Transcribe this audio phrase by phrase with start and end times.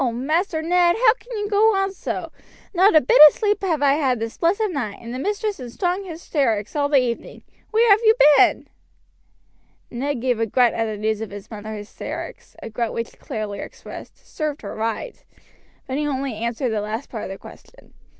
[0.11, 2.31] Master Ned, how can you go on so?
[2.73, 5.69] Not a bit of sleep have I had this blessed night, and the mistress in
[5.69, 7.43] strong hystrikes all the evening.
[7.69, 8.67] Where have you been?"
[9.91, 13.59] Ned gave a grunt at the news of his mother's hysterics a grunt which clearly
[13.59, 15.23] expressed "served her right,"
[15.85, 17.93] but he only answered the last part of the question.